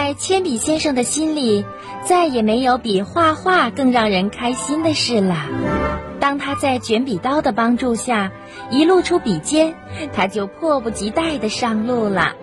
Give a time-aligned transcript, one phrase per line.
[0.00, 1.66] 在铅笔先生的心里
[2.04, 5.48] 再也没有比画画更让人开心的事了。
[6.20, 8.30] 当他在卷笔刀的帮助下
[8.70, 9.74] 一露出笔尖，
[10.12, 12.36] 他就迫不及待地上路了。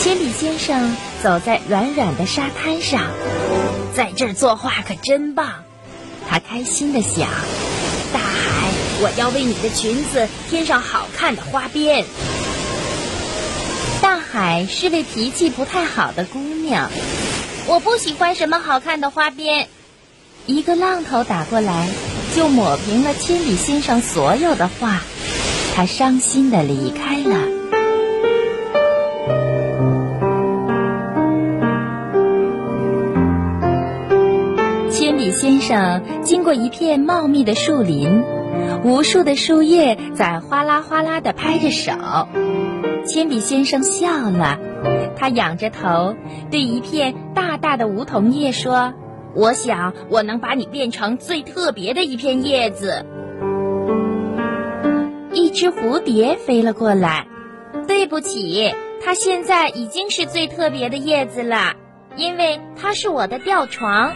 [0.00, 3.04] 铅笔先生走在软软的沙滩上，
[3.94, 5.46] 在这儿作画可真棒。
[6.28, 7.28] 他开心的想：“，
[9.02, 12.04] 我要为你的裙子添上好看的花边。”
[14.02, 16.90] 大海是位脾气不太好的姑娘，
[17.66, 19.68] 我不喜欢什么好看的花边。
[20.46, 21.88] 一个浪头打过来，
[22.34, 25.00] 就抹平了铅笔先生所有的画，
[25.74, 27.36] 他伤心的离开了。
[34.90, 38.24] 铅笔先生经过一片茂密的树林，
[38.84, 41.92] 无数的树叶在哗啦哗啦地拍着手。
[43.04, 44.58] 铅笔先生笑了，
[45.16, 46.14] 他仰着头，
[46.50, 48.92] 对一片大大的梧桐叶说
[49.34, 53.06] ：“我想我能把你变成最特别的一片叶子。”
[55.32, 57.26] 一只蝴蝶飞了过来，
[57.86, 61.74] 对不起，它现在已经是最特别的叶子了，
[62.16, 64.12] 因为它是我的吊床。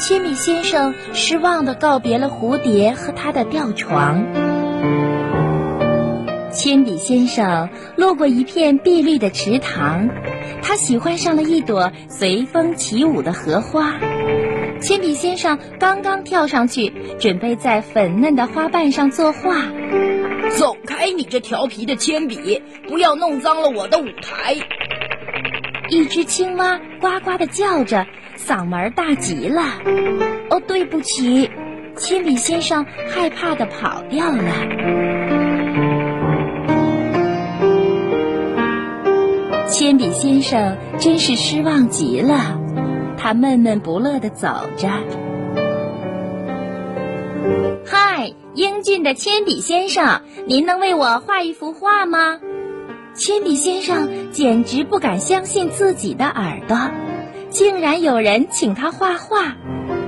[0.00, 4.24] 铅笔先生失望地告别了蝴蝶和他的吊床。
[6.50, 10.08] 铅笔先生路过一片碧绿的池塘，
[10.62, 13.98] 他喜欢上了一朵随风起舞的荷花。
[14.80, 19.66] 铅笔先生刚刚跳上去，准备在粉嫩的花瓣上作画。
[20.56, 24.56] 走开，你这调皮的铅笔，不要弄脏了我的舞台！
[25.90, 28.06] 一只青蛙呱呱地叫着，
[28.46, 29.62] 嗓门大极了。
[30.48, 31.50] 哦，对不起，
[31.96, 34.52] 铅笔先生害怕的跑掉了。
[39.68, 42.58] 铅笔先生真是失望极了，
[43.16, 44.88] 他闷闷不乐的走着。
[47.86, 52.40] 嗨，英俊的铅笔先生，您能为我画一幅画吗？
[53.14, 56.76] 铅笔先生简直不敢相信自己的耳朵，
[57.50, 59.56] 竟然有人请他画画。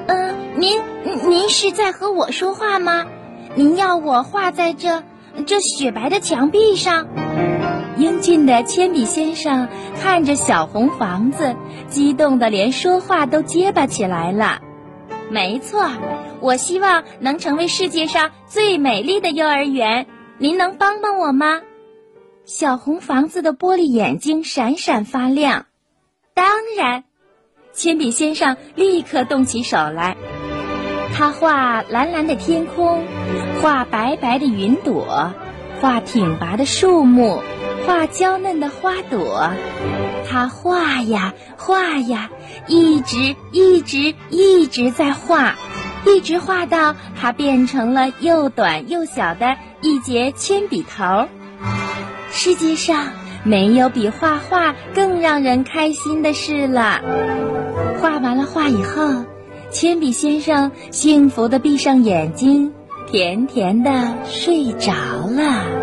[0.06, 0.80] 嗯，您
[1.26, 3.06] 您是在和我说话吗？
[3.54, 5.02] 您要我画在这
[5.46, 7.08] 这雪白的墙壁上？
[7.98, 9.68] 英俊的铅笔先生
[10.00, 11.54] 看着小红房子，
[11.88, 14.60] 激动的连说话都结巴起来了。
[15.28, 15.90] 没错，
[16.40, 20.06] 我希望能成为世界上最美丽的幼儿园。
[20.38, 21.60] 您能帮帮我吗？
[22.44, 25.66] 小红房子的玻璃眼睛闪闪发亮。
[26.34, 27.04] 当然，
[27.72, 30.16] 铅笔先生立刻动起手来。
[31.14, 33.04] 他画蓝蓝的天空，
[33.60, 35.32] 画白白的云朵，
[35.80, 37.42] 画挺拔的树木。
[37.84, 39.50] 画娇嫩的花朵，
[40.30, 42.30] 他画呀画呀，
[42.68, 45.56] 一直一直一直在画，
[46.06, 51.26] 一直画到它变成了又短又小的一节铅笔头。
[52.30, 53.08] 世界上
[53.42, 57.00] 没有比画画更让人开心的事了。
[58.02, 59.24] 画完了画以后，
[59.70, 62.72] 铅笔先生幸福的闭上眼睛，
[63.06, 63.92] 甜甜的
[64.24, 64.92] 睡着
[65.30, 65.81] 了。